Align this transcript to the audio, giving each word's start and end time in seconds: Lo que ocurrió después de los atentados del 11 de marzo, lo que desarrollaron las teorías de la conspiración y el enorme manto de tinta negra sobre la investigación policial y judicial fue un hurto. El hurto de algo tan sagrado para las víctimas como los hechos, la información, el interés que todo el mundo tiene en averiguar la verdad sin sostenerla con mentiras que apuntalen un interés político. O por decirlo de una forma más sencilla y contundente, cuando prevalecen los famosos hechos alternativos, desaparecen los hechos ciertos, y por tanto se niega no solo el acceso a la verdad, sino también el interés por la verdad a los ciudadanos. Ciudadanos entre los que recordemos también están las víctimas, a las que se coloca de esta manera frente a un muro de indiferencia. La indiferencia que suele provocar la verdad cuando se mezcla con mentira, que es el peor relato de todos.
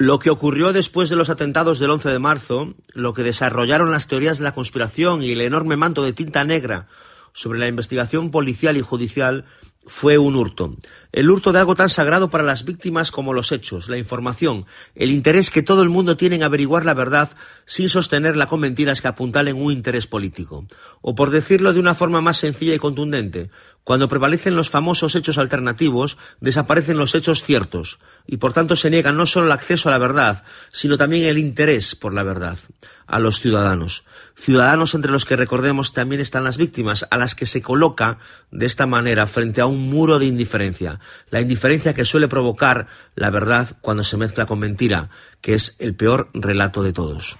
Lo 0.00 0.18
que 0.18 0.30
ocurrió 0.30 0.72
después 0.72 1.10
de 1.10 1.16
los 1.16 1.28
atentados 1.28 1.78
del 1.78 1.90
11 1.90 2.08
de 2.08 2.18
marzo, 2.18 2.72
lo 2.94 3.12
que 3.12 3.22
desarrollaron 3.22 3.90
las 3.90 4.08
teorías 4.08 4.38
de 4.38 4.44
la 4.44 4.54
conspiración 4.54 5.22
y 5.22 5.32
el 5.32 5.42
enorme 5.42 5.76
manto 5.76 6.02
de 6.02 6.14
tinta 6.14 6.42
negra 6.42 6.86
sobre 7.34 7.58
la 7.58 7.68
investigación 7.68 8.30
policial 8.30 8.78
y 8.78 8.80
judicial 8.80 9.44
fue 9.86 10.16
un 10.16 10.36
hurto. 10.36 10.74
El 11.12 11.30
hurto 11.30 11.52
de 11.52 11.58
algo 11.58 11.74
tan 11.74 11.90
sagrado 11.90 12.30
para 12.30 12.44
las 12.44 12.64
víctimas 12.64 13.10
como 13.10 13.32
los 13.32 13.50
hechos, 13.50 13.88
la 13.88 13.98
información, 13.98 14.66
el 14.94 15.10
interés 15.10 15.50
que 15.50 15.62
todo 15.62 15.82
el 15.82 15.88
mundo 15.88 16.16
tiene 16.16 16.36
en 16.36 16.44
averiguar 16.44 16.84
la 16.84 16.94
verdad 16.94 17.30
sin 17.66 17.88
sostenerla 17.88 18.46
con 18.46 18.60
mentiras 18.60 19.00
que 19.00 19.08
apuntalen 19.08 19.56
un 19.56 19.72
interés 19.72 20.06
político. 20.06 20.66
O 21.00 21.16
por 21.16 21.30
decirlo 21.30 21.72
de 21.72 21.80
una 21.80 21.96
forma 21.96 22.20
más 22.20 22.36
sencilla 22.36 22.74
y 22.74 22.78
contundente, 22.78 23.50
cuando 23.82 24.08
prevalecen 24.08 24.54
los 24.54 24.70
famosos 24.70 25.16
hechos 25.16 25.38
alternativos, 25.38 26.16
desaparecen 26.40 26.96
los 26.96 27.14
hechos 27.16 27.42
ciertos, 27.42 27.98
y 28.26 28.36
por 28.36 28.52
tanto 28.52 28.76
se 28.76 28.90
niega 28.90 29.10
no 29.10 29.26
solo 29.26 29.46
el 29.46 29.52
acceso 29.52 29.88
a 29.88 29.92
la 29.92 29.98
verdad, 29.98 30.44
sino 30.70 30.96
también 30.96 31.24
el 31.24 31.38
interés 31.38 31.96
por 31.96 32.14
la 32.14 32.22
verdad 32.22 32.56
a 33.10 33.18
los 33.18 33.40
ciudadanos. 33.40 34.04
Ciudadanos 34.36 34.94
entre 34.94 35.10
los 35.10 35.24
que 35.24 35.34
recordemos 35.34 35.92
también 35.92 36.20
están 36.20 36.44
las 36.44 36.56
víctimas, 36.56 37.06
a 37.10 37.18
las 37.18 37.34
que 37.34 37.44
se 37.44 37.60
coloca 37.60 38.18
de 38.52 38.66
esta 38.66 38.86
manera 38.86 39.26
frente 39.26 39.60
a 39.60 39.66
un 39.66 39.90
muro 39.90 40.20
de 40.20 40.26
indiferencia. 40.26 40.99
La 41.30 41.40
indiferencia 41.40 41.94
que 41.94 42.04
suele 42.04 42.28
provocar 42.28 42.86
la 43.16 43.30
verdad 43.30 43.76
cuando 43.80 44.04
se 44.04 44.16
mezcla 44.16 44.46
con 44.46 44.60
mentira, 44.60 45.10
que 45.40 45.54
es 45.54 45.76
el 45.80 45.96
peor 45.96 46.30
relato 46.32 46.82
de 46.82 46.92
todos. 46.92 47.38